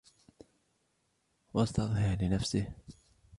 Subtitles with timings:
[1.53, 2.73] وَاسْتَظْهَرَ لِنَفْسِهِ